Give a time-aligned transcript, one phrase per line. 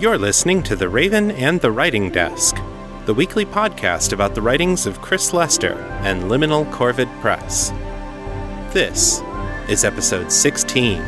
[0.00, 2.56] You're listening to The Raven and the Writing Desk,
[3.04, 7.68] the weekly podcast about the writings of Chris Lester and Liminal Corvid Press.
[8.72, 9.20] This
[9.68, 11.02] is episode 16.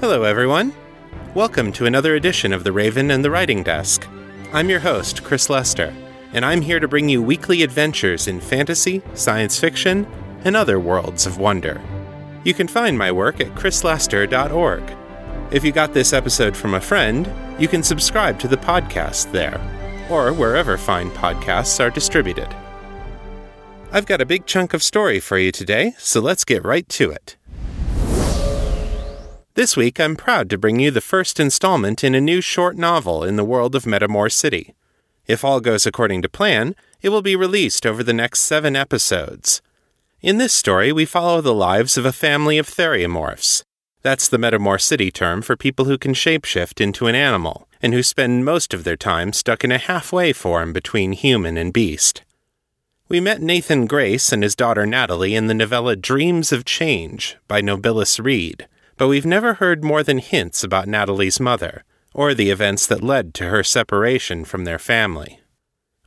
[0.00, 0.72] Hello, everyone.
[1.34, 4.08] Welcome to another edition of The Raven and the Writing Desk.
[4.54, 5.94] I'm your host, Chris Lester,
[6.32, 10.06] and I'm here to bring you weekly adventures in fantasy, science fiction,
[10.44, 11.82] and other worlds of wonder.
[12.42, 14.96] You can find my work at chrislester.org.
[15.52, 19.60] If you got this episode from a friend, you can subscribe to the podcast there,
[20.10, 22.48] or wherever fine podcasts are distributed.
[23.92, 27.12] I've got a big chunk of story for you today, so let's get right to
[27.12, 27.36] it.
[29.54, 33.22] This week, I'm proud to bring you the first installment in a new short novel
[33.22, 34.74] in the world of Metamor City.
[35.28, 39.62] If all goes according to plan, it will be released over the next seven episodes.
[40.20, 43.62] In this story, we follow the lives of a family of theriomorphs.
[44.06, 48.04] That's the Metamor City term for people who can shapeshift into an animal, and who
[48.04, 52.22] spend most of their time stuck in a halfway form between human and beast.
[53.08, 57.60] We met Nathan Grace and his daughter Natalie in the novella Dreams of Change by
[57.60, 61.82] Nobilis Reed, but we've never heard more than hints about Natalie's mother,
[62.14, 65.40] or the events that led to her separation from their family.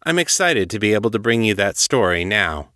[0.03, 2.69] I'm excited to be able to bring you that story now.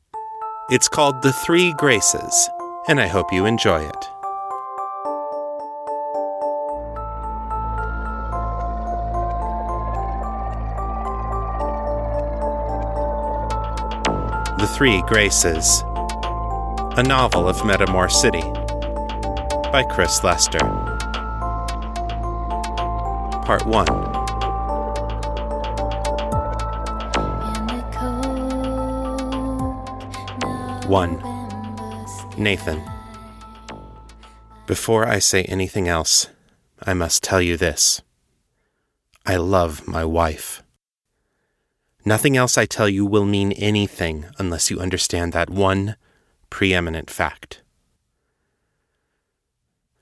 [0.69, 2.49] It's called The Three Graces,
[2.89, 4.12] and I hope you enjoy it.
[14.83, 15.81] Three Graces,
[16.97, 18.41] a novel of Metamor City
[19.71, 20.59] by Chris Lester.
[23.45, 23.85] Part 1
[30.89, 32.37] 1.
[32.37, 32.83] Nathan.
[34.67, 36.27] Before I say anything else,
[36.85, 38.01] I must tell you this.
[39.25, 40.62] I love my wife.
[42.05, 45.95] Nothing else I tell you will mean anything unless you understand that one
[46.49, 47.61] preeminent fact.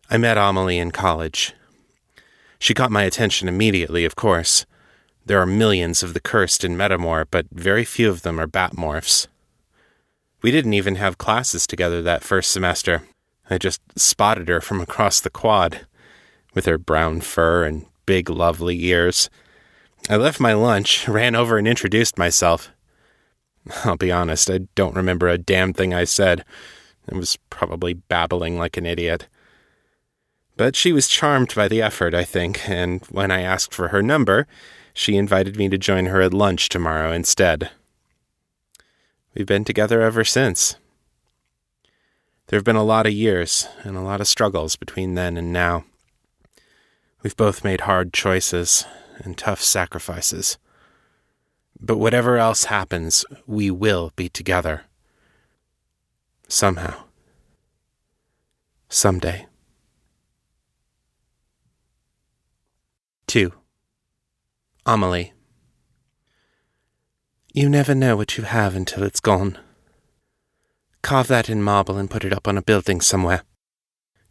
[0.09, 1.53] I met Amelie in college.
[2.59, 4.65] She caught my attention immediately, of course.
[5.25, 9.27] There are millions of the cursed in Metamor, but very few of them are Batmorphs.
[10.41, 13.03] We didn't even have classes together that first semester.
[13.49, 15.85] I just spotted her from across the quad,
[16.53, 19.29] with her brown fur and big, lovely ears.
[20.11, 22.69] I left my lunch, ran over, and introduced myself.
[23.85, 26.43] I'll be honest, I don't remember a damn thing I said.
[27.09, 29.29] I was probably babbling like an idiot.
[30.57, 34.01] But she was charmed by the effort, I think, and when I asked for her
[34.01, 34.47] number,
[34.93, 37.71] she invited me to join her at lunch tomorrow instead.
[39.33, 40.75] We've been together ever since.
[42.47, 45.53] There have been a lot of years and a lot of struggles between then and
[45.53, 45.85] now.
[47.23, 48.85] We've both made hard choices
[49.23, 50.57] and tough sacrifices.
[51.79, 54.83] But whatever else happens, we will be together.
[56.47, 57.05] Somehow.
[58.89, 59.47] Someday.
[63.27, 63.53] 2.
[64.85, 65.33] Amelie.
[67.53, 69.57] You never know what you have until it's gone.
[71.01, 73.43] Carve that in marble and put it up on a building somewhere.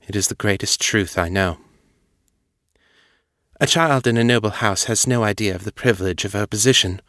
[0.06, 1.58] It is the greatest truth I know.
[3.62, 7.02] A child in a noble house has no idea of the privilege of her position.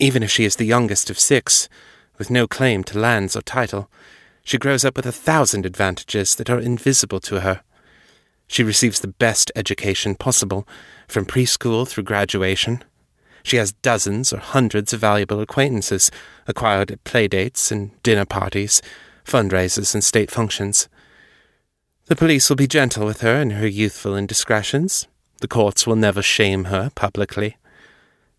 [0.00, 1.68] Even if she is the youngest of six,
[2.18, 3.88] with no claim to lands or title,
[4.42, 7.60] she grows up with a thousand advantages that are invisible to her.
[8.48, 10.66] She receives the best education possible,
[11.06, 12.82] from preschool through graduation.
[13.44, 16.10] She has dozens or hundreds of valuable acquaintances
[16.48, 18.82] acquired at playdates and dinner parties,
[19.24, 20.88] fundraisers, and state functions.
[22.06, 25.06] The police will be gentle with her in her youthful indiscretions.
[25.40, 27.56] The courts will never shame her publicly.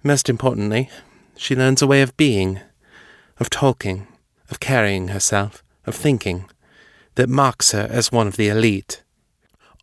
[0.03, 0.89] Most importantly,
[1.35, 2.59] she learns a way of being,
[3.39, 4.07] of talking,
[4.49, 6.49] of carrying herself, of thinking,
[7.15, 9.03] that marks her as one of the elite.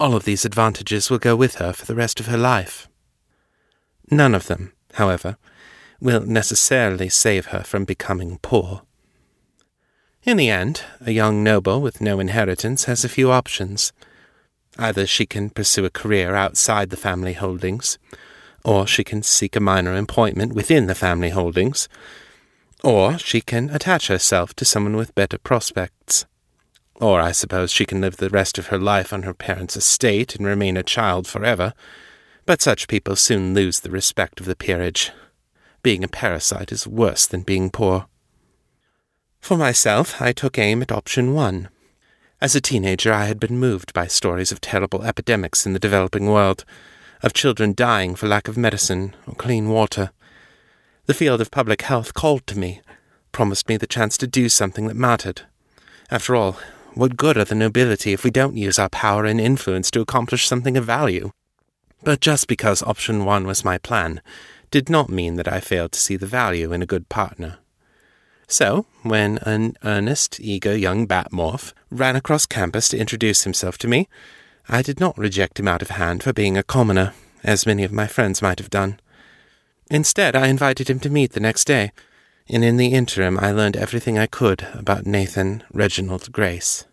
[0.01, 2.89] All of these advantages will go with her for the rest of her life.
[4.11, 5.37] None of them, however,
[6.01, 8.83] will necessarily save her from becoming poor.
[10.23, 13.93] In the end, a young noble with no inheritance has a few options.
[14.79, 17.99] Either she can pursue a career outside the family holdings,
[18.65, 21.89] or she can seek a minor appointment within the family holdings,
[22.85, 26.27] or she can attach herself to someone with better prospects.
[27.01, 30.37] Or I suppose she can live the rest of her life on her parents' estate
[30.37, 31.75] and remain a child forever.
[32.47, 35.13] But such people soon lose the respect of the peerage.
[35.83, 38.07] Being a parasite is worse than being poor.
[39.41, 41.69] For myself, I took aim at option one.
[42.41, 46.27] As a teenager, I had been moved by stories of terrible epidemics in the developing
[46.27, 46.65] world,
[47.21, 50.13] of children dying for lack of medicine or clean water.
[51.07, 52.81] The field of public health called to me,
[53.33, 55.43] promised me the chance to do something that mattered.
[56.13, 56.59] After all,
[56.95, 60.47] what good are the nobility if we don't use our power and influence to accomplish
[60.47, 61.33] something of value?
[62.05, 64.23] But just because option one was my plan
[64.71, 67.59] did not mean that I failed to see the value in a good partner.
[68.49, 74.09] So, when an earnest, eager young Batmorph ran across campus to introduce himself to me,
[74.71, 77.13] I did not reject him out of hand for being a commoner,
[77.45, 79.01] as many of my friends might have done.
[79.91, 81.93] Instead, I invited him to meet the next day,
[82.49, 86.87] and in the interim I learned everything I could about Nathan Reginald Grace.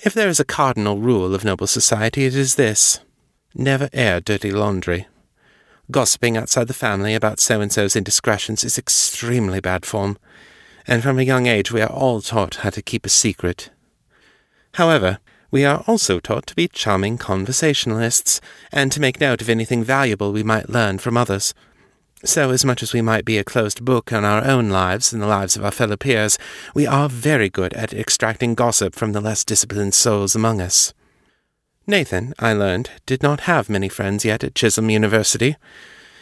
[0.00, 2.98] If there is a cardinal rule of noble society, it is this
[3.54, 5.06] never air dirty laundry.
[5.90, 10.18] Gossiping outside the family about so and so's indiscretions is extremely bad form,
[10.86, 13.70] and from a young age we are all taught how to keep a secret.
[14.74, 15.18] However,
[15.50, 18.38] we are also taught to be charming conversationalists,
[18.70, 21.54] and to make note of anything valuable we might learn from others.
[22.22, 25.22] So, as much as we might be a closed book on our own lives and
[25.22, 26.36] the lives of our fellow peers,
[26.74, 30.92] we are very good at extracting gossip from the less disciplined souls among us.
[31.90, 35.56] Nathan, I learned, did not have many friends yet at Chisholm University.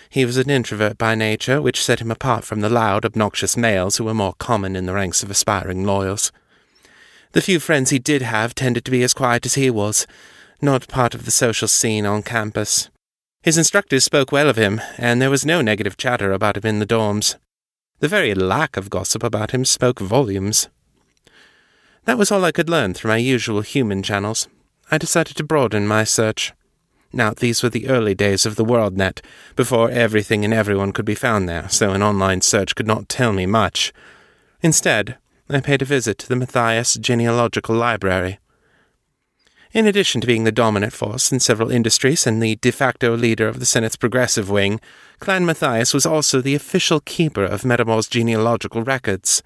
[0.09, 3.97] He was an introvert by nature, which set him apart from the loud, obnoxious males
[3.97, 6.31] who were more common in the ranks of aspiring lawyers.
[7.33, 10.07] The few friends he did have tended to be as quiet as he was,
[10.63, 12.89] not part of the social scene on campus.
[13.43, 16.79] His instructors spoke well of him, and there was no negative chatter about him in
[16.79, 17.35] the dorms.
[17.99, 20.69] The very lack of gossip about him spoke volumes.
[22.05, 24.47] That was all I could learn through my usual human channels.
[24.91, 26.53] I decided to broaden my search.
[27.13, 29.21] Now, these were the early days of the WorldNet,
[29.57, 33.33] before everything and everyone could be found there, so an online search could not tell
[33.33, 33.93] me much.
[34.63, 35.17] Instead,
[35.49, 38.39] I paid a visit to the Matthias Genealogical Library.
[39.73, 43.49] In addition to being the dominant force in several industries and the de facto leader
[43.49, 44.81] of the Senate's progressive wing,
[45.19, 49.43] Clan Matthias was also the official keeper of Metamor's genealogical records.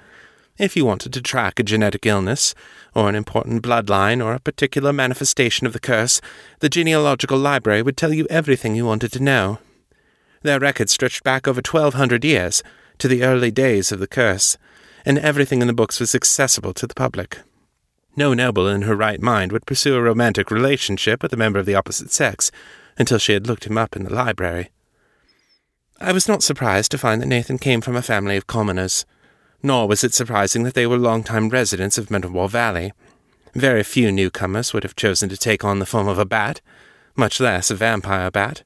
[0.59, 2.55] If you wanted to track a genetic illness,
[2.95, 6.21] or an important bloodline, or a particular manifestation of the curse,
[6.59, 9.59] the genealogical library would tell you everything you wanted to know.
[10.43, 12.63] Their records stretched back over twelve hundred years,
[12.99, 14.59] to the early days of the curse,
[15.07, 17.41] and everything in the books was accessible to the public.
[18.17, 21.65] No noble in her right mind would pursue a romantic relationship with a member of
[21.65, 22.51] the opposite sex
[22.99, 24.71] until she had looked him up in the library.
[26.01, 29.07] I was not surprised to find that Nathan came from a family of commoners
[29.63, 32.93] nor was it surprising that they were long-time residents of Metamor Valley.
[33.55, 36.61] Very few newcomers would have chosen to take on the form of a bat,
[37.17, 38.63] much less a vampire bat.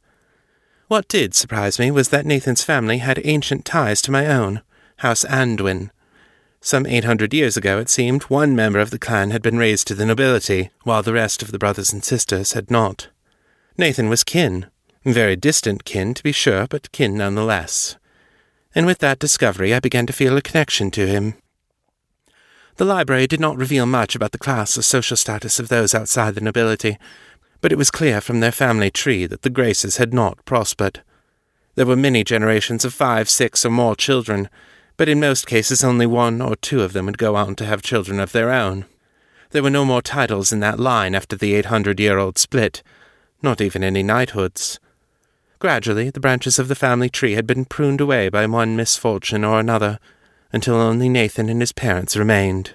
[0.89, 4.63] What did surprise me was that Nathan's family had ancient ties to my own,
[4.99, 5.91] House Anduin.
[6.61, 9.87] Some eight hundred years ago, it seemed, one member of the clan had been raised
[9.89, 13.09] to the nobility, while the rest of the brothers and sisters had not.
[13.77, 14.67] Nathan was kin,
[15.05, 17.97] very distant kin, to be sure, but kin none the less
[18.75, 21.35] and with that discovery I began to feel a connection to him.
[22.77, 26.35] The library did not reveal much about the class or social status of those outside
[26.35, 26.99] the nobility,
[27.61, 31.03] but it was clear from their family tree that the Graces had not prospered.
[31.77, 34.49] There were many generations of five, six, or more children,
[34.97, 37.83] but in most cases only one or two of them would go on to have
[37.83, 38.87] children of their own.
[39.51, 42.83] There were no more titles in that line after the eight hundred year old split,
[43.41, 44.81] not even any knighthoods.
[45.65, 49.59] Gradually, the branches of the family tree had been pruned away by one misfortune or
[49.59, 49.99] another,
[50.53, 52.73] until only Nathan and his parents remained.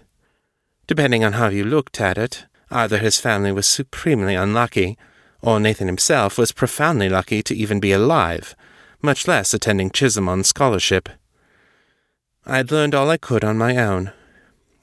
[0.87, 4.97] Depending on how you looked at it, either his family was supremely unlucky,
[5.39, 8.55] or Nathan himself was profoundly lucky to even be alive,
[9.03, 11.09] much less attending Chisholm on scholarship.
[12.43, 14.13] I had learned all I could on my own.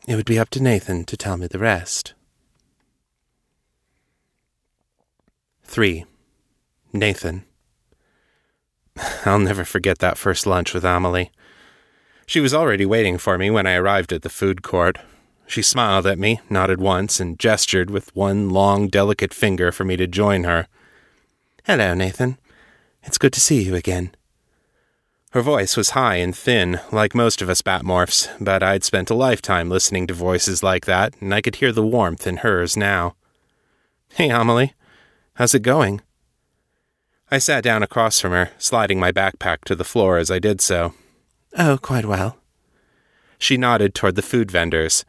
[0.06, 2.14] It would be up to Nathan to tell me the rest.
[5.64, 6.04] 3.
[6.92, 7.46] Nathan.
[9.24, 11.30] I'll never forget that first lunch with Amelie.
[12.26, 14.98] She was already waiting for me when I arrived at the food court.
[15.46, 19.96] She smiled at me, nodded once, and gestured with one long, delicate finger for me
[19.96, 20.66] to join her.
[21.64, 22.38] Hello, Nathan.
[23.04, 24.10] It's good to see you again.
[25.30, 29.14] Her voice was high and thin, like most of us Batmorphs, but I'd spent a
[29.14, 33.14] lifetime listening to voices like that, and I could hear the warmth in hers now.
[34.14, 34.72] Hey, Amelie.
[35.34, 36.00] How's it going?
[37.30, 40.60] I sat down across from her, sliding my backpack to the floor as I did
[40.60, 40.94] so.
[41.58, 42.38] Oh, quite well.
[43.38, 45.04] She nodded toward the food vendors.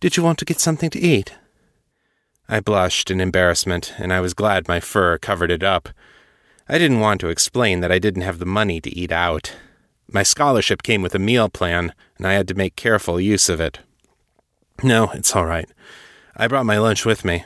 [0.00, 1.34] Did you want to get something to eat?
[2.48, 5.90] I blushed in embarrassment, and I was glad my fur covered it up.
[6.68, 9.54] I didn't want to explain that I didn't have the money to eat out.
[10.10, 13.60] My scholarship came with a meal plan, and I had to make careful use of
[13.60, 13.80] it.
[14.82, 15.68] No, it's all right.
[16.34, 17.44] I brought my lunch with me.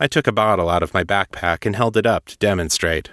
[0.00, 3.10] I took a bottle out of my backpack and held it up to demonstrate.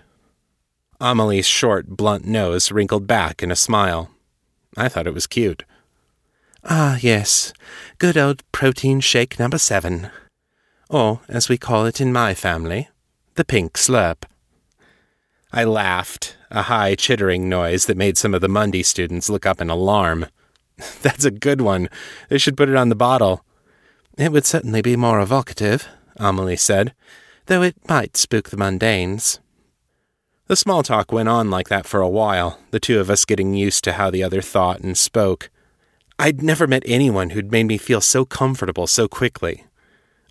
[1.02, 4.12] Amelie's short, blunt nose wrinkled back in a smile.
[4.78, 5.64] I thought it was cute.
[6.64, 7.54] Ah, yes,
[7.98, 10.10] good old protein shake number seven.
[10.90, 12.90] Or, as we call it in my family,
[13.36, 14.24] the pink slurp.
[15.52, 19.62] I laughed, a high, chittering noise that made some of the Mundy students look up
[19.62, 20.28] in alarm.
[21.02, 21.90] That's a good one.
[22.30, 23.44] They should put it on the bottle.
[24.18, 26.94] It would certainly be more evocative, Amelie said,
[27.48, 29.40] though it might spook the mundanes.
[30.48, 33.54] The small talk went on like that for a while, the two of us getting
[33.54, 35.50] used to how the other thought and spoke.
[36.20, 39.66] I'd never met anyone who'd made me feel so comfortable so quickly.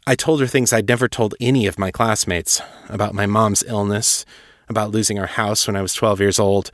[0.07, 4.25] I told her things I'd never told any of my classmates about my mom's illness,
[4.69, 6.71] about losing our house when I was 12 years old,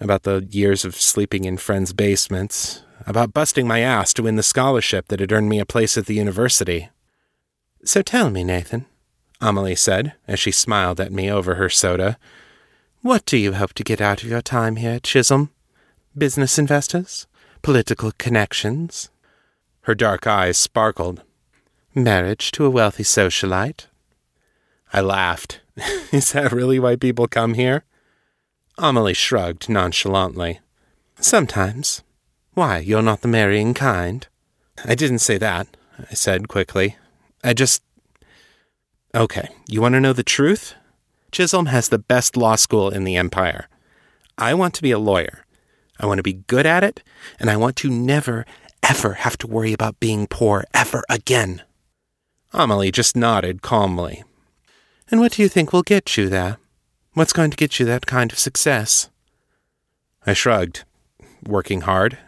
[0.00, 4.42] about the years of sleeping in friends' basements, about busting my ass to win the
[4.42, 6.90] scholarship that had earned me a place at the university.
[7.84, 8.86] So tell me, Nathan,
[9.40, 12.18] Amelie said as she smiled at me over her soda.
[13.02, 15.50] What do you hope to get out of your time here at Chisholm?
[16.16, 17.26] Business investors?
[17.60, 19.10] Political connections?
[19.82, 21.22] Her dark eyes sparkled.
[21.94, 23.86] Marriage to a wealthy socialite?
[24.92, 25.60] I laughed.
[26.12, 27.84] Is that really why people come here?
[28.78, 30.60] Amelie shrugged nonchalantly.
[31.20, 32.02] Sometimes.
[32.54, 34.26] Why, you're not the marrying kind.
[34.84, 36.96] I didn't say that, I said quickly.
[37.44, 37.82] I just.
[39.14, 40.74] Okay, you want to know the truth?
[41.30, 43.68] Chisholm has the best law school in the empire.
[44.38, 45.44] I want to be a lawyer.
[46.00, 47.02] I want to be good at it,
[47.38, 48.46] and I want to never,
[48.82, 51.62] ever have to worry about being poor ever again.
[52.52, 54.24] Amelie just nodded calmly.
[55.10, 56.58] And what do you think will get you there?
[57.12, 59.10] What's going to get you that kind of success?
[60.26, 60.84] I shrugged.
[61.46, 62.18] Working hard,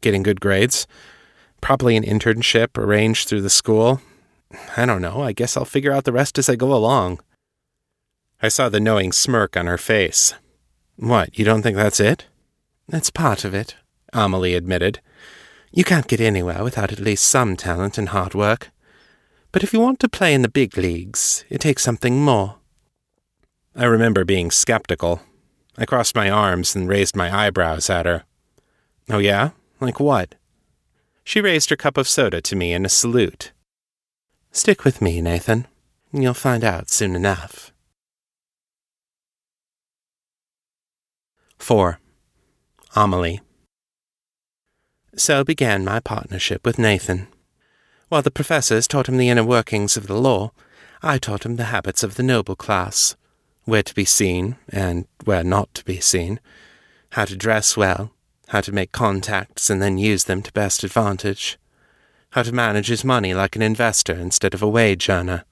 [0.00, 0.86] getting good grades,
[1.60, 4.02] probably an internship arranged through the school.
[4.76, 5.22] I don't know.
[5.22, 7.20] I guess I'll figure out the rest as I go along.
[8.42, 10.34] I saw the knowing smirk on her face.
[10.96, 12.26] What, you don't think that's it?
[12.88, 13.76] That's part of it,
[14.12, 15.00] Amelie admitted.
[15.72, 18.70] You can't get anywhere without at least some talent and hard work.
[19.52, 22.56] But if you want to play in the big leagues, it takes something more.
[23.74, 25.20] I remember being skeptical.
[25.76, 28.24] I crossed my arms and raised my eyebrows at her.
[29.10, 29.50] Oh, yeah?
[29.80, 30.34] Like what?
[31.24, 33.52] She raised her cup of soda to me in a salute.
[34.56, 35.66] Stick with me, Nathan.
[36.14, 37.74] And you'll find out soon enough.
[41.58, 42.00] 4.
[42.96, 43.42] Amelie.
[45.14, 47.28] So began my partnership with Nathan.
[48.08, 50.52] While the professors taught him the inner workings of the law,
[51.02, 53.14] I taught him the habits of the noble class,
[53.66, 56.40] where to be seen and where not to be seen,
[57.10, 58.10] how to dress well,
[58.48, 61.58] how to make contacts and then use them to best advantage,
[62.36, 65.44] how to manage his money like an investor instead of a wage earner.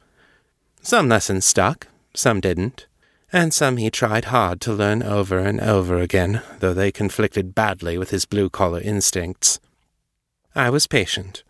[0.82, 2.86] Some lessons stuck, some didn't
[3.34, 7.98] and some he tried hard to learn over and over again, though they conflicted badly
[7.98, 9.58] with his blue collar instincts.
[10.54, 11.42] I was patient,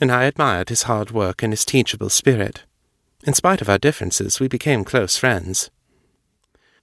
[0.00, 2.62] and I admired his hard work and his teachable spirit.
[3.24, 5.72] In spite of our differences, we became close friends.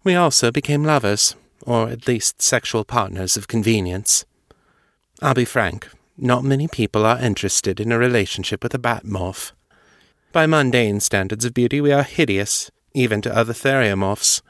[0.03, 4.25] We also became lovers, or at least sexual partners of convenience.
[5.21, 5.87] I'll be frank,
[6.17, 9.51] not many people are interested in a relationship with a bat batmorph.
[10.31, 14.41] By mundane standards of beauty, we are hideous, even to other theriomorphs.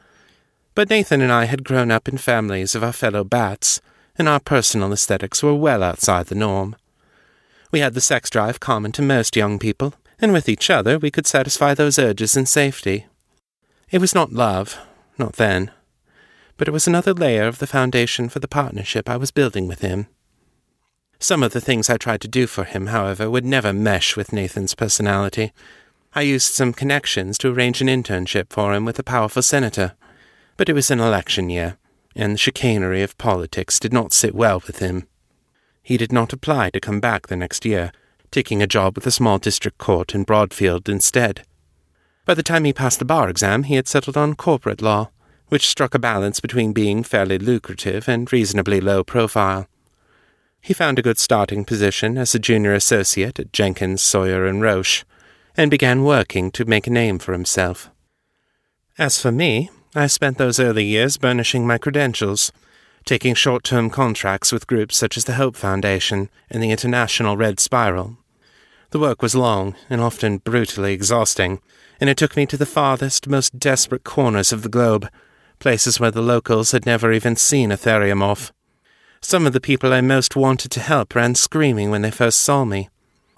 [0.76, 3.82] But Nathan and I had grown up in families of our fellow bats,
[4.18, 6.76] and our personal aesthetics were well outside the norm.
[7.72, 11.12] We had the sex drive common to most young people, and with each other we
[11.12, 13.08] could satisfy those urges in safety.
[13.90, 14.78] It was not love,
[15.18, 15.72] not then,
[16.58, 19.82] but it was another layer of the foundation for the partnership I was building with
[19.82, 20.08] him.
[21.24, 24.34] Some of the things I tried to do for him, however, would never mesh with
[24.34, 25.54] Nathan's personality,
[26.16, 29.94] I used some connections to arrange an internship for him with a powerful senator.
[30.58, 31.78] But it was an election year,
[32.16, 35.08] and the chicanery of politics did not sit well with him.
[35.84, 37.92] He did not apply to come back the next year,
[38.32, 41.46] taking a job with a small district court in Broadfield instead.
[42.26, 45.12] By the time he passed the bar exam, he had settled on corporate law,
[45.50, 49.68] which struck a balance between being fairly lucrative and reasonably low profile.
[50.62, 55.04] He found a good starting position as a junior associate at Jenkins, Sawyer, and Roche,
[55.58, 57.90] and began working to make a name for himself.
[58.98, 62.52] As for me, I spent those early years burnishing my credentials,
[63.06, 67.60] taking short term contracts with groups such as the Hope Foundation and the International Red
[67.60, 68.18] Spiral.
[68.92, 71.60] The work was long and often brutally exhausting,
[72.00, 75.10] and it took me to the farthest, most desperate corners of the globe,
[75.60, 78.52] places where the locals had never even seen a theriomorph.
[79.22, 82.66] Some of the people I most wanted to help ran screaming when they first saw
[82.66, 82.90] me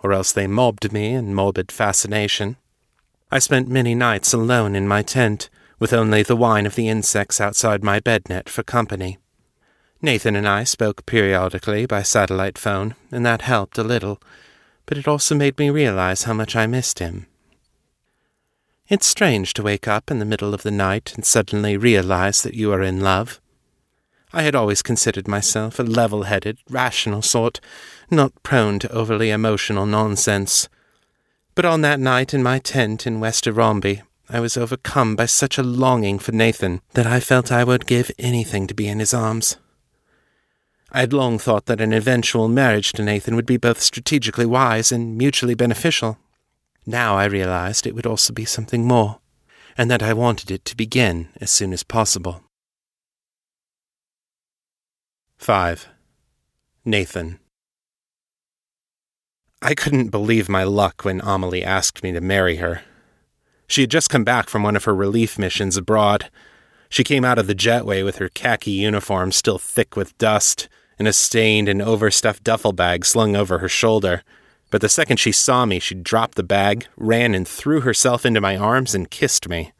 [0.03, 2.57] or else they mobbed me in morbid fascination.
[3.31, 5.49] I spent many nights alone in my tent,
[5.79, 9.17] with only the whine of the insects outside my bed net for company.
[10.01, 14.21] Nathan and I spoke periodically by satellite phone, and that helped a little,
[14.85, 17.27] but it also made me realize how much I missed him.
[18.89, 22.53] It's strange to wake up in the middle of the night and suddenly realize that
[22.53, 23.39] you are in love.
[24.35, 27.59] I had always considered myself a level headed, rational sort,
[28.09, 30.67] not prone to overly emotional nonsense.
[31.53, 35.59] But on that night in my tent in West Romby, I was overcome by such
[35.59, 39.13] a longing for Nathan that I felt I would give anything to be in his
[39.13, 39.57] arms.
[40.91, 44.91] I had long thought that an eventual marriage to Nathan would be both strategically wise
[44.91, 46.17] and mutually beneficial.
[46.87, 49.19] Now I realized it would also be something more,
[49.77, 52.41] and that I wanted it to begin as soon as possible.
[55.43, 55.89] 5.
[56.85, 57.37] Nathan.
[59.61, 62.83] I couldn't believe my luck when Amelie asked me to marry her.
[63.67, 66.29] She had just come back from one of her relief missions abroad.
[66.87, 71.09] She came out of the jetway with her khaki uniform still thick with dust, and
[71.09, 74.23] a stained and overstuffed duffel bag slung over her shoulder.
[74.71, 78.39] But the second she saw me, she dropped the bag, ran and threw herself into
[78.39, 79.73] my arms and kissed me.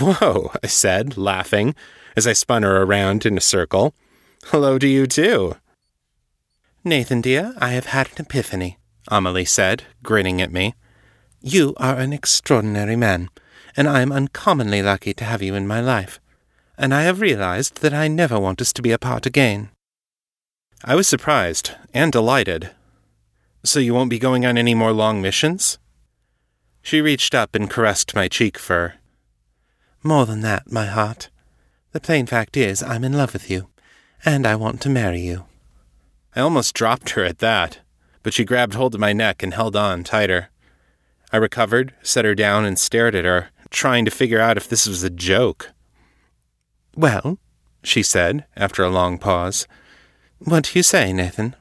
[0.00, 1.74] Whoa, I said, laughing,
[2.16, 3.94] as I spun her around in a circle.
[4.46, 5.56] Hello to you, too.
[6.84, 10.74] Nathan, dear, I have had an epiphany, Amelie said, grinning at me.
[11.40, 13.30] You are an extraordinary man,
[13.76, 16.20] and I am uncommonly lucky to have you in my life.
[16.76, 19.70] And I have realized that I never want us to be apart again.
[20.84, 22.72] I was surprised and delighted.
[23.64, 25.78] So you won't be going on any more long missions?
[26.82, 28.94] She reached up and caressed my cheek fur.
[30.02, 31.30] More than that, my heart.
[31.92, 33.68] The plain fact is, I'm in love with you,
[34.24, 35.44] and I want to marry you.
[36.34, 37.80] I almost dropped her at that,
[38.22, 40.48] but she grabbed hold of my neck and held on tighter.
[41.32, 44.86] I recovered, set her down, and stared at her, trying to figure out if this
[44.86, 45.70] was a joke.
[46.94, 47.38] Well,
[47.82, 49.66] she said, after a long pause,
[50.38, 51.56] what do you say, Nathan?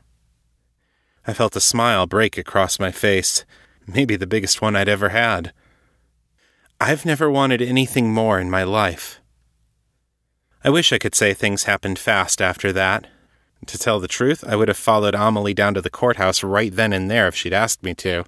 [1.26, 3.46] I felt a smile break across my face,
[3.88, 5.54] maybe the biggest one I'd ever had.
[6.80, 9.21] I've never wanted anything more in my life.
[10.64, 13.08] I wish I could say things happened fast after that.
[13.68, 16.94] To tell the truth, I would have followed Amelie down to the courthouse right then
[16.94, 18.26] and there if she'd asked me to.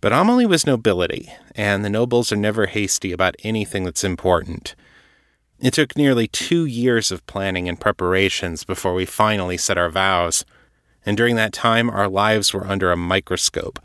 [0.00, 4.74] But Amelie was nobility, and the nobles are never hasty about anything that's important.
[5.60, 10.44] It took nearly two years of planning and preparations before we finally said our vows
[11.04, 13.78] and during that time our lives were under a microscope.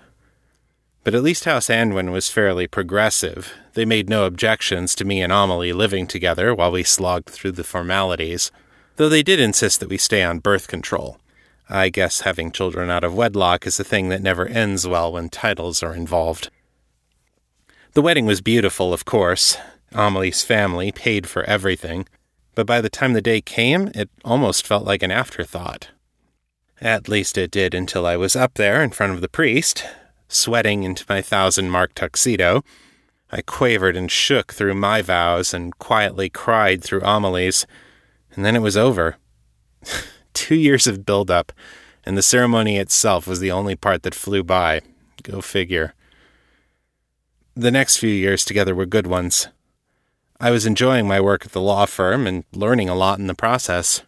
[1.04, 3.54] But at least House Anduin was fairly progressive.
[3.74, 7.64] They made no objections to me and Amelie living together while we slogged through the
[7.64, 8.52] formalities,
[8.96, 11.20] though they did insist that we stay on birth control.
[11.70, 15.30] I guess having children out of wedlock is a thing that never ends well when
[15.30, 16.50] titles are involved.
[17.94, 19.58] The wedding was beautiful, of course.
[19.92, 22.08] Amelie's family paid for everything,
[22.56, 25.90] but by the time the day came, it almost felt like an afterthought.
[26.82, 29.86] At least it did until I was up there in front of the priest,
[30.34, 32.64] sweating into my thousand mark tuxedo.
[33.32, 37.66] I quavered and shook through my vows and quietly cried through Amelie's,
[38.34, 39.18] and then it was over.
[40.34, 41.52] Two years of build up,
[42.06, 44.82] and the ceremony itself was the only part that flew by.
[45.24, 45.94] Go figure.
[47.56, 49.48] The next few years together were good ones.
[50.40, 53.36] I was enjoying my work at the law firm and learning a lot in the
[53.36, 54.02] process.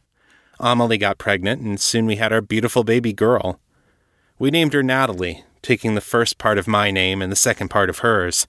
[0.59, 3.59] Amelie got pregnant, and soon we had our beautiful baby girl.
[4.37, 7.89] We named her Natalie, taking the first part of my name and the second part
[7.89, 8.45] of hers.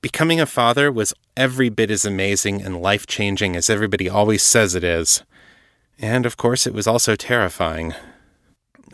[0.00, 4.76] Becoming a father was every bit as amazing and life changing as everybody always says
[4.76, 5.24] it is.
[5.98, 7.94] And of course, it was also terrifying.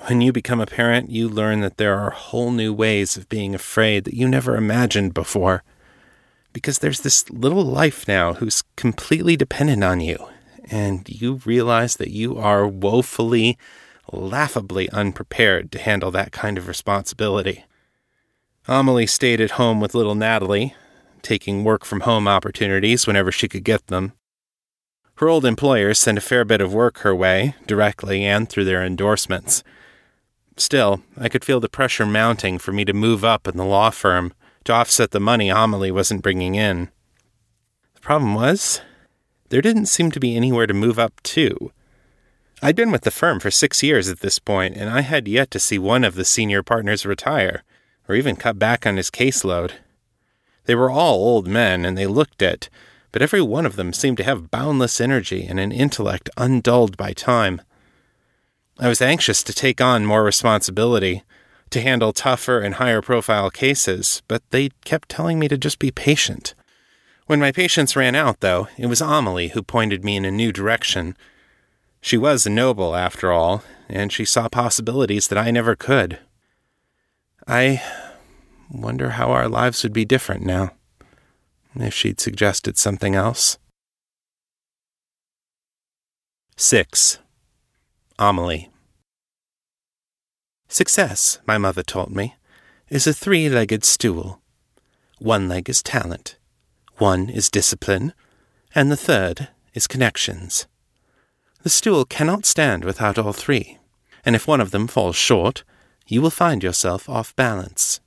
[0.07, 3.55] When you become a parent, you learn that there are whole new ways of being
[3.55, 5.63] afraid that you never imagined before.
[6.55, 10.27] Because there's this little life now who's completely dependent on you,
[10.71, 13.59] and you realize that you are woefully,
[14.13, 17.65] laughably unprepared to handle that kind of responsibility.
[18.69, 20.75] Amelie stayed at home with little Natalie,
[21.23, 24.13] taking work from home opportunities whenever she could get them.
[25.17, 28.85] Her old employers sent a fair bit of work her way, directly and through their
[28.85, 29.65] endorsements.
[30.57, 33.91] Still, I could feel the pressure mounting for me to move up in the law
[33.91, 34.33] firm
[34.65, 36.91] to offset the money Amelie wasn't bringing in.
[37.95, 38.81] The problem was,
[39.49, 41.73] there didn't seem to be anywhere to move up to.
[42.63, 45.51] I'd been with the firm for six years at this point, and I had yet
[45.51, 47.63] to see one of the senior partners retire,
[48.09, 49.73] or even cut back on his caseload.
[50.65, 52.71] They were all old men, and they looked it,
[53.13, 57.13] but every one of them seemed to have boundless energy and an intellect undulled by
[57.13, 57.61] time.
[58.79, 61.23] I was anxious to take on more responsibility,
[61.71, 65.91] to handle tougher and higher profile cases, but they kept telling me to just be
[65.91, 66.55] patient.
[67.27, 70.53] When my patience ran out, though, it was Amelie who pointed me in a new
[70.53, 71.17] direction.
[72.07, 76.21] She was noble, after all, and she saw possibilities that I never could.
[77.49, 77.83] I
[78.71, 80.71] wonder how our lives would be different now,
[81.75, 83.59] if she'd suggested something else.
[86.57, 87.19] 6.
[88.21, 88.71] Amelie.
[90.69, 92.37] Success, my mother taught me,
[92.89, 94.41] is a three legged stool.
[95.19, 96.37] One leg is talent,
[96.99, 98.13] one is discipline,
[98.77, 100.69] and the third is connections.
[101.67, 103.79] The stool cannot stand without all three,
[104.25, 105.65] and if one of them falls short,
[106.07, 108.01] you will find yourself off balance.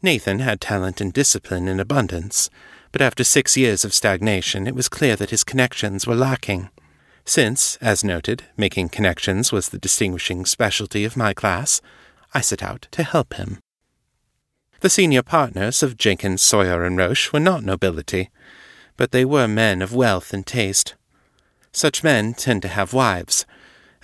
[0.00, 2.48] Nathan had talent and discipline in abundance,
[2.92, 6.70] but after six years of stagnation, it was clear that his connections were lacking.
[7.26, 11.82] Since, as noted, making connections was the distinguishing specialty of my class,
[12.32, 13.58] I set out to help him.
[14.80, 18.30] The senior partners of Jenkins, Sawyer, and Roche were not nobility,
[18.96, 20.94] but they were men of wealth and taste.
[21.76, 23.44] Such men tend to have wives,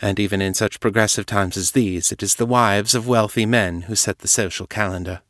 [0.03, 3.83] and even in such progressive times as these, it is the wives of wealthy men
[3.89, 5.23] who set the social calendar.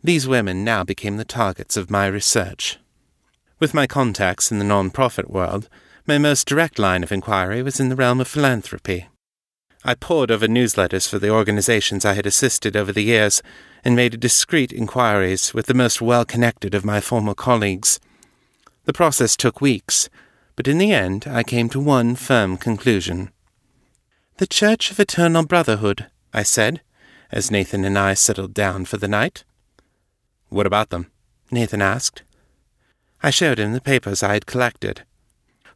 [0.00, 2.78] These women now became the targets of my research.
[3.58, 5.68] With my contacts in the non-profit world,
[6.06, 9.08] my most direct line of inquiry was in the realm of philanthropy.
[9.84, 13.42] I pored over newsletters for the organizations I had assisted over the years
[13.84, 17.98] and made discreet inquiries with the most well connected of my former colleagues.
[18.84, 20.08] The process took weeks,
[20.58, 23.30] but in the end I came to one firm conclusion.
[24.38, 26.80] The Church of Eternal Brotherhood, I said,
[27.30, 29.44] as Nathan and I settled down for the night.
[30.48, 31.12] What about them?
[31.52, 32.24] Nathan asked.
[33.22, 35.04] I showed him the papers I had collected.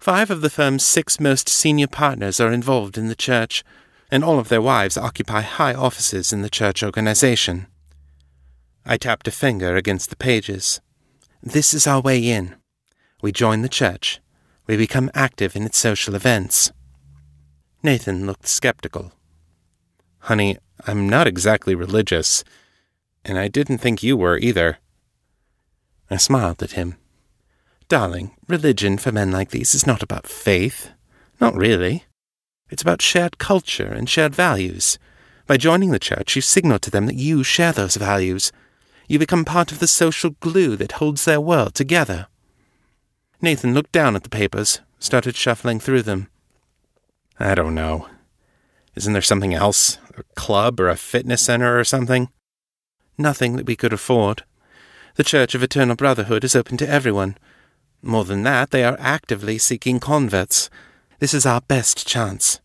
[0.00, 3.62] Five of the firm's six most senior partners are involved in the church,
[4.10, 7.68] and all of their wives occupy high offices in the church organization.
[8.84, 10.80] I tapped a finger against the pages.
[11.40, 12.56] This is our way in.
[13.22, 14.18] We join the church.
[14.72, 16.72] We become active in its social events.
[17.82, 19.12] Nathan looked skeptical.
[20.20, 20.56] Honey,
[20.86, 22.42] I'm not exactly religious,
[23.22, 24.78] and I didn't think you were either.
[26.08, 26.96] I smiled at him.
[27.88, 30.88] Darling, religion for men like these is not about faith.
[31.38, 32.04] Not really.
[32.70, 34.98] It's about shared culture and shared values.
[35.46, 38.50] By joining the church, you signal to them that you share those values
[39.06, 42.28] you become part of the social glue that holds their world together.
[43.44, 46.28] Nathan looked down at the papers, started shuffling through them.
[47.40, 48.08] I don't know.
[48.94, 49.98] Isn't there something else?
[50.16, 52.28] A club or a fitness center or something?
[53.18, 54.44] Nothing that we could afford.
[55.16, 57.36] The Church of Eternal Brotherhood is open to everyone.
[58.00, 60.70] More than that, they are actively seeking converts.
[61.18, 62.60] This is our best chance.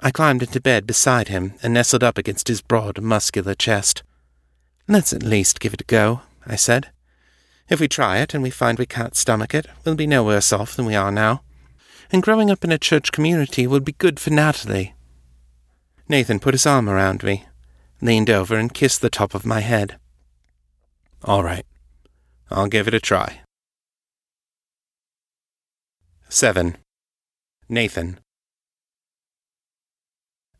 [0.00, 4.02] I climbed into bed beside him and nestled up against his broad, muscular chest.
[4.88, 6.90] Let's at least give it a go, I said.
[7.70, 10.52] If we try it and we find we can't stomach it, we'll be no worse
[10.52, 11.42] off than we are now.
[12.10, 14.94] And growing up in a church community would be good for Natalie.
[16.08, 17.46] Nathan put his arm around me,
[18.02, 19.98] leaned over, and kissed the top of my head.
[21.22, 21.64] All right.
[22.50, 23.42] I'll give it a try.
[26.28, 26.76] 7.
[27.68, 28.18] Nathan.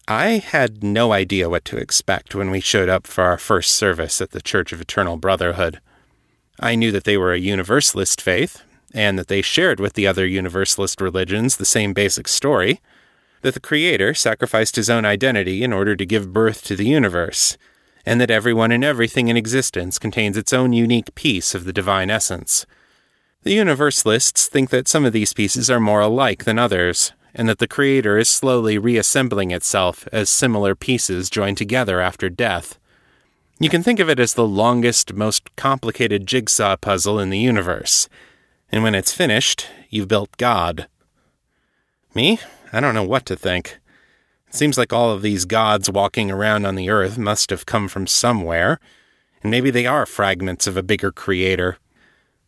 [0.07, 4.21] I had no idea what to expect when we showed up for our first service
[4.21, 5.81] at the Church of Eternal Brotherhood.
[6.61, 10.27] I knew that they were a Universalist faith, and that they shared with the other
[10.27, 12.81] Universalist religions the same basic story
[13.43, 17.57] that the Creator sacrificed his own identity in order to give birth to the universe,
[18.05, 22.11] and that everyone and everything in existence contains its own unique piece of the divine
[22.11, 22.67] essence.
[23.43, 27.59] The Universalists think that some of these pieces are more alike than others, and that
[27.59, 32.79] the Creator is slowly reassembling itself as similar pieces join together after death.
[33.63, 38.09] You can think of it as the longest, most complicated jigsaw puzzle in the universe,
[38.73, 40.89] and when it's finished, you've built God.
[42.15, 42.41] Me?
[42.73, 43.79] I don't know what to think.
[44.49, 47.87] It seems like all of these gods walking around on the earth must have come
[47.87, 48.81] from somewhere,
[49.43, 51.77] and maybe they are fragments of a bigger creator.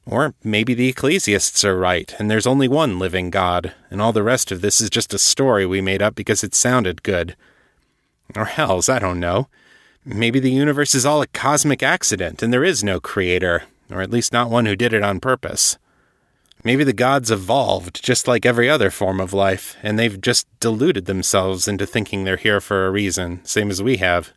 [0.07, 4.23] Or maybe the ecclesiasts are right, and there's only one living God, and all the
[4.23, 7.37] rest of this is just a story we made up because it sounded good.
[8.35, 9.49] Or hells, I don't know.
[10.05, 14.11] Maybe the universe is all a cosmic accident, and there is no creator, or at
[14.11, 15.79] least not one who did it on purpose.
[16.65, 21.07] Maybe the gods evolved just like every other form of life, and they've just deluded
[21.07, 24.33] themselves into thinking they're here for a reason, same as we have.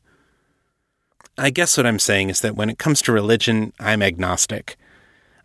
[1.38, 4.78] I guess what I'm saying is that when it comes to religion, I'm agnostic.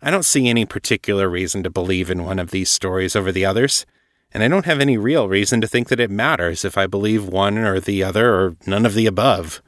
[0.03, 3.45] I don't see any particular reason to believe in one of these stories over the
[3.45, 3.87] others,
[4.33, 7.27] and I don't have any real reason to think that it matters if I believe
[7.27, 9.61] one or the other or none of the above.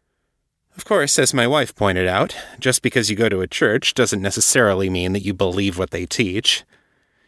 [0.76, 4.22] Of course, as my wife pointed out, just because you go to a church doesn't
[4.22, 6.64] necessarily mean that you believe what they teach.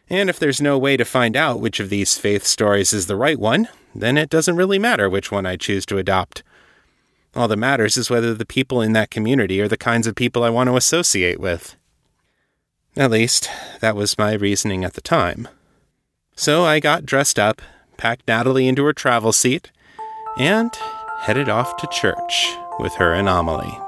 [0.09, 3.15] And if there's no way to find out which of these faith stories is the
[3.15, 6.43] right one, then it doesn't really matter which one I choose to adopt.
[7.35, 10.43] All that matters is whether the people in that community are the kinds of people
[10.43, 11.75] I want to associate with.
[12.97, 13.49] At least,
[13.81, 15.47] that was my reasoning at the time.
[16.35, 17.61] So I got dressed up,
[17.97, 19.71] packed Natalie into her travel seat,
[20.37, 20.73] and
[21.19, 23.84] headed off to church with her anomaly.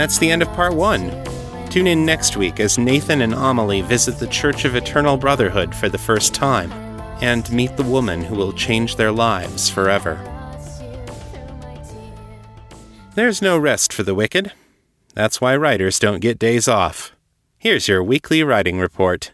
[0.00, 1.10] That's the end of part one.
[1.68, 5.90] Tune in next week as Nathan and Amelie visit the Church of Eternal Brotherhood for
[5.90, 6.72] the first time
[7.20, 10.18] and meet the woman who will change their lives forever.
[13.14, 14.52] There's no rest for the wicked.
[15.12, 17.14] That's why writers don't get days off.
[17.58, 19.32] Here's your weekly writing report.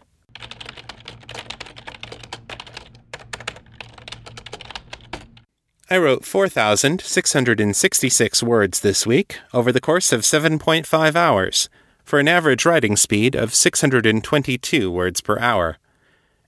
[5.89, 11.69] I wrote 4,666 words this week over the course of 7.5 hours,
[12.03, 15.77] for an average writing speed of 622 words per hour.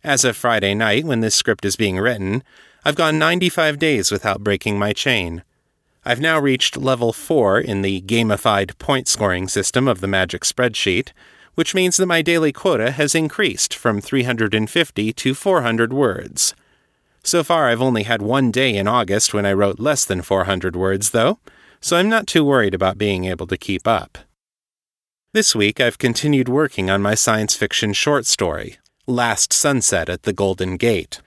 [0.04, 2.43] As of Friday night, when this script is being written,
[2.84, 5.43] I've gone 95 days without breaking my chain.
[6.04, 11.13] I've now reached level 4 in the gamified point scoring system of the Magic Spreadsheet,
[11.56, 16.54] which means that my daily quota has increased from 350 to 400 words.
[17.30, 20.76] So far, I've only had one day in August when I wrote less than 400
[20.76, 21.38] words, though,
[21.80, 24.18] so I'm not too worried about being able to keep up.
[25.32, 30.34] This week, I've continued working on my science fiction short story, Last Sunset at the
[30.34, 31.22] Golden Gate.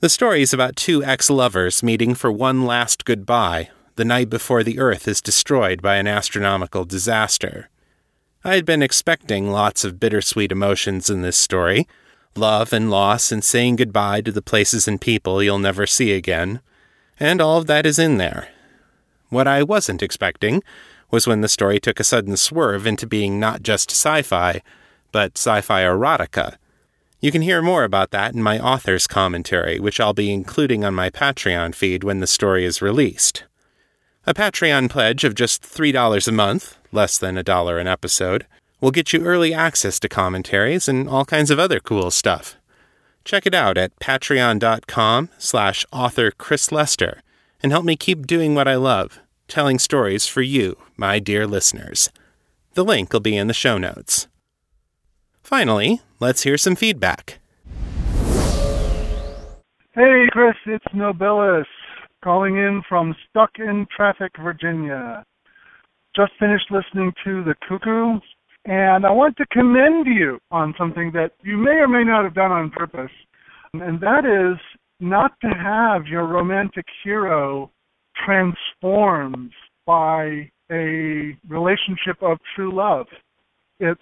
[0.00, 4.64] The story is about two ex lovers meeting for one last goodbye the night before
[4.64, 7.68] the Earth is destroyed by an astronomical disaster.
[8.42, 11.86] I had been expecting lots of bittersweet emotions in this story
[12.36, 16.60] love and loss and saying goodbye to the places and people you'll never see again,
[17.18, 18.48] and all of that is in there.
[19.28, 20.62] What I wasn't expecting
[21.10, 24.62] was when the story took a sudden swerve into being not just sci fi,
[25.12, 26.56] but sci fi erotica.
[27.20, 30.94] You can hear more about that in my author's commentary, which I'll be including on
[30.94, 33.44] my Patreon feed when the story is released.
[34.26, 38.46] A Patreon pledge of just $3 a month, less than a dollar an episode,
[38.80, 42.56] will get you early access to commentaries and all kinds of other cool stuff.
[43.24, 47.22] Check it out at patreon.com slash author Chris Lester
[47.62, 52.10] and help me keep doing what I love, telling stories for you, my dear listeners.
[52.74, 54.28] The link will be in the show notes.
[55.42, 57.38] Finally, let's hear some feedback.
[59.94, 61.64] Hey, Chris, it's Nobilis
[62.22, 65.24] calling in from Stuck in Traffic, Virginia.
[66.14, 68.20] Just finished listening to The Cuckoo,
[68.66, 72.34] and I want to commend you on something that you may or may not have
[72.34, 73.10] done on purpose,
[73.72, 74.58] and that is
[74.98, 77.70] not to have your romantic hero
[78.24, 79.52] transformed
[79.86, 83.06] by a relationship of true love.
[83.78, 84.00] It's,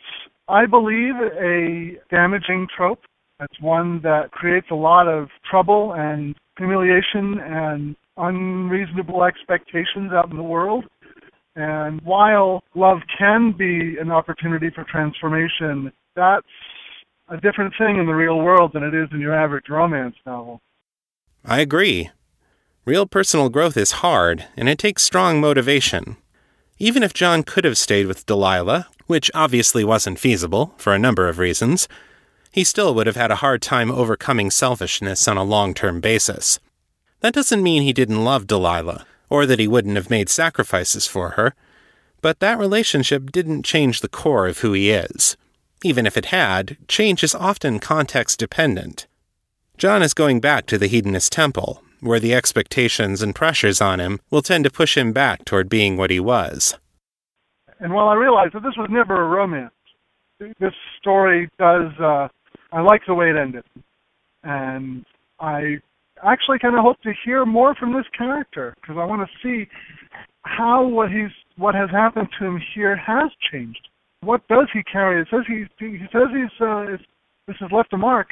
[0.48, 3.00] I believe, a damaging trope.
[3.40, 10.36] It's one that creates a lot of trouble and humiliation and unreasonable expectations out in
[10.36, 10.84] the world.
[11.56, 16.46] And while love can be an opportunity for transformation, that's
[17.28, 20.60] a different thing in the real world than it is in your average romance novel.
[21.44, 22.10] I agree.
[22.84, 26.16] Real personal growth is hard, and it takes strong motivation.
[26.78, 31.28] Even if John could have stayed with Delilah, which obviously wasn't feasible for a number
[31.28, 31.88] of reasons,
[32.50, 36.58] he still would have had a hard time overcoming selfishness on a long term basis.
[37.20, 41.30] That doesn't mean he didn't love Delilah, or that he wouldn't have made sacrifices for
[41.30, 41.54] her,
[42.20, 45.36] but that relationship didn't change the core of who he is.
[45.82, 49.06] Even if it had, change is often context dependent.
[49.76, 54.20] John is going back to the hedonist temple, where the expectations and pressures on him
[54.30, 56.78] will tend to push him back toward being what he was.
[57.80, 59.72] And while I realize that this was never a romance,
[60.38, 61.92] this story does.
[62.00, 62.28] Uh,
[62.72, 63.64] I like the way it ended,
[64.42, 65.04] and
[65.40, 65.80] I
[66.22, 69.68] actually kind of hope to hear more from this character because I want to see
[70.42, 73.88] how what he's what has happened to him here has changed.
[74.20, 75.20] What does he carry?
[75.20, 76.86] It says he he says he's uh,
[77.46, 78.28] this has left a mark.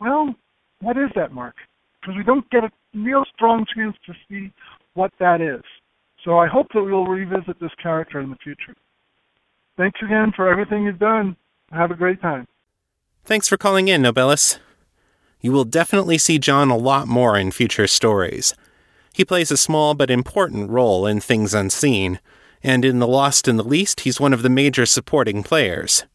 [0.00, 0.34] Well,
[0.80, 1.54] what is that mark?
[2.00, 4.52] Because we don't get a real strong chance to see
[4.94, 5.62] what that is.
[6.24, 8.74] So I hope that we'll revisit this character in the future.
[9.76, 11.36] Thanks again for everything you've done.
[11.72, 12.46] Have a great time.
[13.24, 14.58] Thanks for calling in, Nobilis.
[15.44, 18.54] You will definitely see John a lot more in future stories.
[19.12, 22.18] He plays a small but important role in Things Unseen,
[22.62, 26.06] and in The Lost and the Least, he's one of the major supporting players.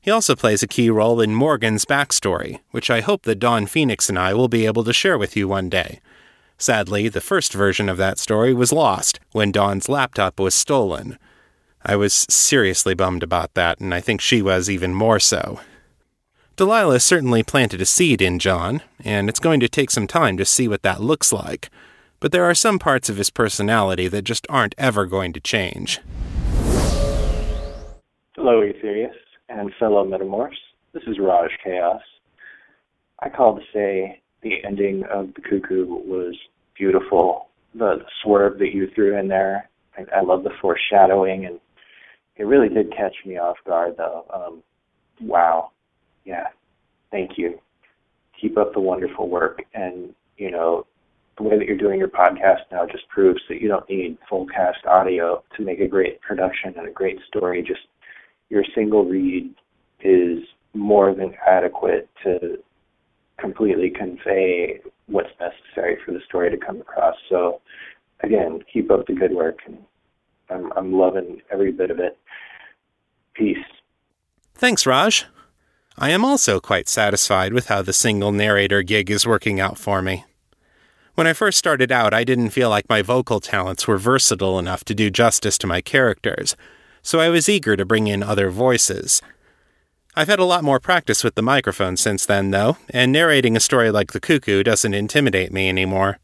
[0.00, 4.08] He also plays a key role in Morgan's backstory, which I hope that Dawn Phoenix
[4.08, 6.00] and I will be able to share with you one day.
[6.58, 11.20] Sadly, the first version of that story was lost when Dawn's laptop was stolen.
[11.84, 15.60] I was seriously bummed about that, and I think she was even more so.
[16.56, 20.44] Delilah certainly planted a seed in John, and it's going to take some time to
[20.46, 21.68] see what that looks like.
[22.18, 26.00] But there are some parts of his personality that just aren't ever going to change.
[28.36, 29.12] Hello, Aetherius
[29.50, 30.56] and fellow Metamorphs.
[30.94, 32.00] This is Raj Chaos.
[33.20, 36.38] I called to say the ending of The Cuckoo was
[36.74, 37.48] beautiful.
[37.74, 41.60] The, swerve that you threw in there, I, I love the foreshadowing, and
[42.36, 44.24] it really did catch me off guard, though.
[44.32, 44.62] Um,
[45.20, 45.72] wow.
[46.26, 46.48] Yeah.
[47.10, 47.58] Thank you.
[48.38, 49.62] Keep up the wonderful work.
[49.72, 50.86] And, you know,
[51.38, 54.46] the way that you're doing your podcast now just proves that you don't need full
[54.46, 57.62] cast audio to make a great production and a great story.
[57.62, 57.86] Just
[58.50, 59.54] your single read
[60.00, 60.40] is
[60.74, 62.58] more than adequate to
[63.38, 67.14] completely convey what's necessary for the story to come across.
[67.28, 67.60] So,
[68.20, 69.78] again, keep up the good work, and
[70.50, 72.18] I'm I'm loving every bit of it.
[73.34, 73.56] Peace.
[74.54, 75.26] Thanks, Raj.
[75.98, 80.02] I am also quite satisfied with how the single narrator gig is working out for
[80.02, 80.26] me.
[81.14, 84.84] When I first started out, I didn't feel like my vocal talents were versatile enough
[84.84, 86.54] to do justice to my characters,
[87.00, 89.22] so I was eager to bring in other voices.
[90.14, 93.60] I've had a lot more practice with the microphone since then, though, and narrating a
[93.60, 96.18] story like The Cuckoo doesn't intimidate me anymore.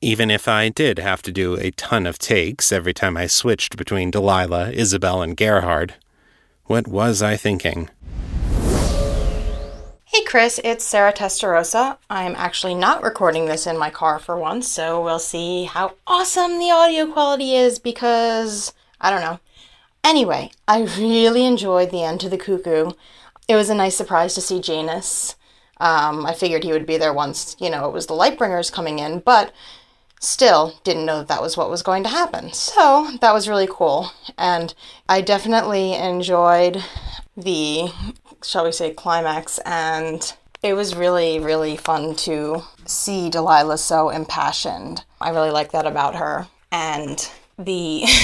[0.00, 3.76] Even if I did have to do a ton of takes every time I switched
[3.76, 5.94] between Delilah, Isabel, and Gerhard.
[6.66, 7.90] What was I thinking?
[10.16, 11.98] Hey Chris, it's Sarah Testarossa.
[12.08, 16.58] I'm actually not recording this in my car for once, so we'll see how awesome
[16.58, 19.40] the audio quality is because I don't know.
[20.02, 22.92] Anyway, I really enjoyed the end to the cuckoo.
[23.46, 25.36] It was a nice surprise to see Janus.
[25.76, 28.98] Um, I figured he would be there once, you know, it was the Lightbringers coming
[28.98, 29.52] in, but
[30.18, 32.54] still didn't know that that was what was going to happen.
[32.54, 34.12] So that was really cool.
[34.38, 34.72] And
[35.10, 36.82] I definitely enjoyed
[37.36, 37.90] the,
[38.42, 39.58] shall we say, climax.
[39.64, 45.04] And it was really, really fun to see Delilah so impassioned.
[45.20, 46.48] I really like that about her.
[46.70, 48.04] And the.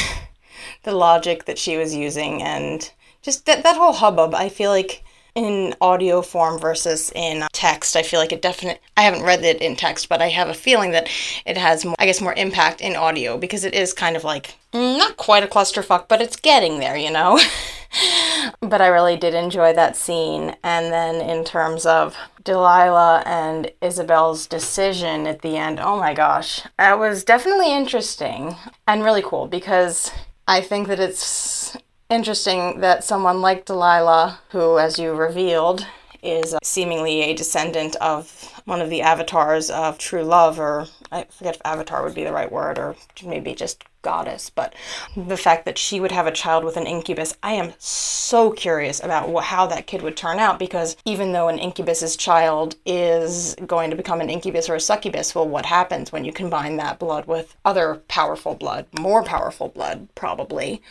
[0.82, 5.04] the logic that she was using and just that, that whole hubbub i feel like
[5.34, 9.62] in audio form versus in text i feel like it definitely i haven't read it
[9.62, 11.08] in text but i have a feeling that
[11.46, 14.56] it has more, i guess more impact in audio because it is kind of like
[14.72, 17.38] mm, not quite a clusterfuck but it's getting there you know
[18.60, 20.56] but i really did enjoy that scene.
[20.62, 26.62] And then in terms of delilah and isabel's decision at the end oh my gosh
[26.76, 28.56] that was definitely interesting
[28.88, 30.10] and really cool because
[30.48, 31.76] I think that it's
[32.10, 35.86] interesting that someone like Delilah, who, as you revealed,
[36.22, 41.56] is seemingly a descendant of one of the avatars of true love, or I forget
[41.56, 44.74] if avatar would be the right word, or maybe just goddess, but
[45.16, 48.98] the fact that she would have a child with an incubus, I am so curious
[49.02, 53.90] about how that kid would turn out because even though an incubus's child is going
[53.90, 57.26] to become an incubus or a succubus, well, what happens when you combine that blood
[57.26, 60.82] with other powerful blood, more powerful blood, probably?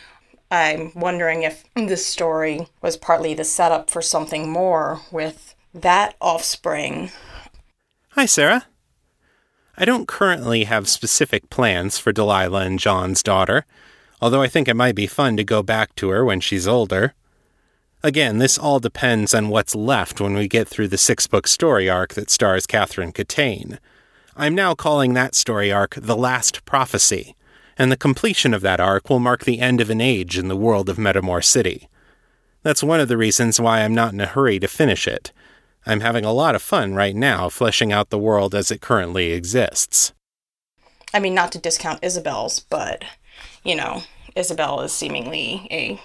[0.50, 7.10] I'm wondering if this story was partly the setup for something more with that offspring.
[8.10, 8.66] Hi, Sarah.
[9.76, 13.64] I don't currently have specific plans for Delilah and John's daughter,
[14.20, 17.14] although I think it might be fun to go back to her when she's older.
[18.02, 21.88] Again, this all depends on what's left when we get through the six book story
[21.88, 23.78] arc that stars Catherine Catane.
[24.36, 27.34] I'm now calling that story arc The Last Prophecy,
[27.78, 30.56] and the completion of that arc will mark the end of an age in the
[30.56, 31.88] world of Metamor City.
[32.62, 35.32] That's one of the reasons why I'm not in a hurry to finish it.
[35.84, 39.32] I'm having a lot of fun right now fleshing out the world as it currently
[39.32, 40.12] exists.
[41.12, 43.04] I mean, not to discount Isabel's, but,
[43.64, 44.02] you know,
[44.34, 46.00] Isabel is seemingly a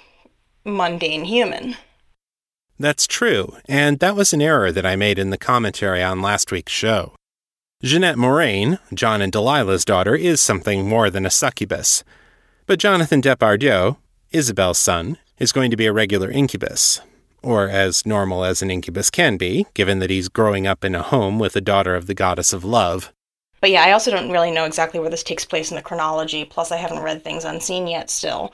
[0.66, 1.76] mundane human.
[2.80, 6.52] That's true, and that was an error that I made in the commentary on last
[6.52, 7.14] week's show.
[7.84, 12.04] Jeanette Moraine, John and Delilah's daughter, is something more than a succubus.
[12.66, 13.98] But Jonathan Depardieu,
[14.32, 17.00] Isabel's son, is going to be a regular incubus.
[17.48, 21.02] Or as normal as an incubus can be, given that he's growing up in a
[21.02, 23.14] home with a daughter of the goddess of love.
[23.62, 26.44] But yeah, I also don't really know exactly where this takes place in the chronology.
[26.44, 28.52] Plus, I haven't read Things Unseen yet still,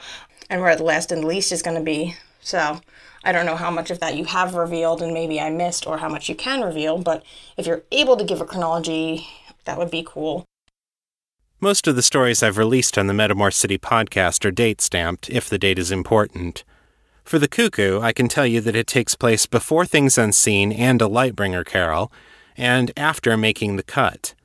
[0.48, 2.16] and where the last and the least is going to be.
[2.42, 2.82] So
[3.24, 5.98] I don't know how much of that you have revealed and maybe I missed, or
[5.98, 7.00] how much you can reveal.
[7.00, 7.24] But
[7.58, 9.28] if you're able to give a chronology,
[9.66, 10.46] that would be cool.
[11.60, 15.50] Most of the stories I've released on the Metamor City podcast are date stamped, if
[15.50, 16.64] the date is important.
[17.24, 21.02] For the Cuckoo, I can tell you that it takes place before Things Unseen and
[21.02, 22.12] A Lightbringer Carol,
[22.58, 24.36] and after making the cut.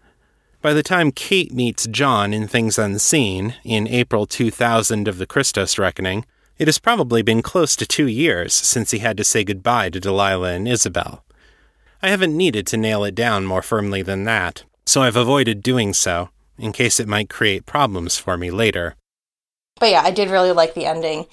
[0.63, 5.79] By the time Kate meets John in Things Unseen, in April 2000 of the Christos
[5.79, 6.25] Reckoning,
[6.57, 10.01] it has probably been close to two years since he had to say goodbye to
[10.01, 11.25] Delilah and Isabel.
[12.03, 15.93] I haven't needed to nail it down more firmly than that, so I've avoided doing
[15.93, 18.95] so, in case it might create problems for me later.
[19.79, 21.27] But yeah, I did really like the ending.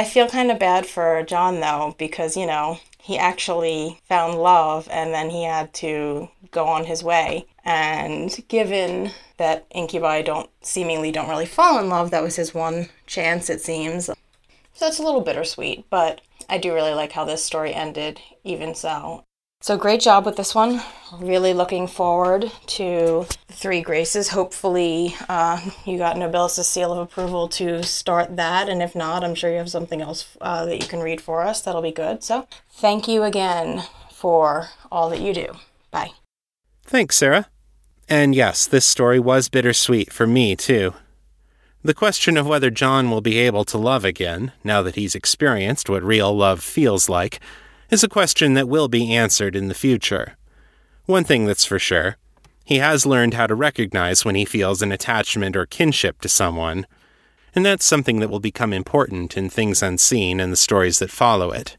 [0.00, 4.88] I feel kind of bad for John though, because, you know, he actually found love
[4.90, 7.44] and then he had to go on his way.
[7.66, 12.88] And given that incubi don't seemingly don't really fall in love, that was his one
[13.06, 14.06] chance, it seems.
[14.72, 18.74] So it's a little bittersweet, but I do really like how this story ended, even
[18.74, 19.24] so.
[19.62, 20.80] So great job with this one.
[21.18, 24.30] Really looking forward to the Three Graces.
[24.30, 29.34] Hopefully, uh, you got Nobilis' seal of approval to start that, and if not, I'm
[29.34, 31.60] sure you have something else uh, that you can read for us.
[31.60, 32.24] That'll be good.
[32.24, 35.52] So, thank you again for all that you do.
[35.90, 36.12] Bye.
[36.82, 37.48] Thanks, Sarah.
[38.08, 40.94] And yes, this story was bittersweet for me, too.
[41.82, 45.90] The question of whether John will be able to love again, now that he's experienced
[45.90, 47.40] what real love feels like,
[47.90, 50.36] is a question that will be answered in the future.
[51.06, 52.16] One thing that's for sure
[52.64, 56.86] he has learned how to recognize when he feels an attachment or kinship to someone,
[57.52, 61.50] and that's something that will become important in Things Unseen and the stories that follow
[61.50, 61.76] it.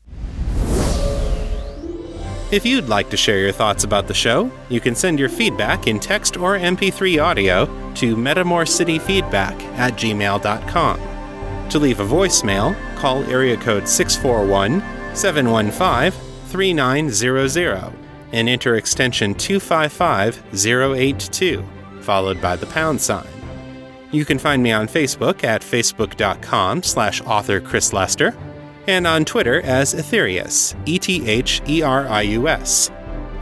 [2.51, 5.87] If you'd like to share your thoughts about the show, you can send your feedback
[5.87, 11.69] in text or MP3 audio to metamorcityfeedback at gmail.com.
[11.69, 14.81] To leave a voicemail, call area code 641
[15.13, 16.11] 715
[16.47, 17.93] 3900
[18.33, 21.65] and enter extension 255082,
[22.01, 23.27] followed by the pound sign.
[24.11, 28.35] You can find me on Facebook at facebook.com slash author Chris Lester
[28.87, 32.91] and on Twitter as Etherius, E T H E R I U S.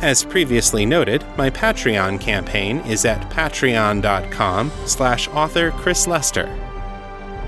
[0.02, 6.48] As previously noted, my Patreon campaign is at patreon.com slash author Chris Lester.